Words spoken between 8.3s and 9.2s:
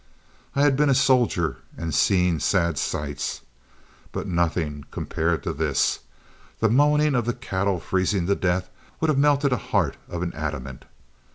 death would have